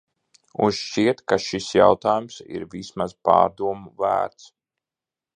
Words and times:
Un 0.67 0.71
šķiet, 0.75 1.19
ka 1.31 1.37
šis 1.47 1.67
jautājums 1.77 2.37
ir 2.59 2.65
vismaz 2.71 3.13
pārdomu 3.29 3.93
vērts. 4.05 4.49